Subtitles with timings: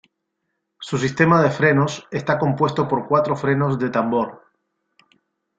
[0.79, 4.43] Su sistema de frenos está compuesto por cuatro frenos de tambor.